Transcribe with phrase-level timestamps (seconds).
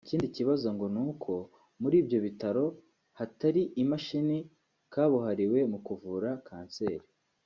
[0.05, 1.31] Ikindi kibazo ngo ni uko
[1.81, 2.65] muri ibyo bitaro
[3.19, 4.37] hatari imashini
[4.93, 7.05] kabuhariwe mu kuvura kanseri